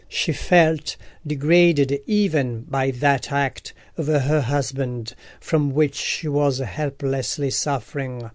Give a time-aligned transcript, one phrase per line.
[0.09, 0.97] She felt
[1.27, 8.27] degraded even by that act of her husband from which she was helplessly suffering.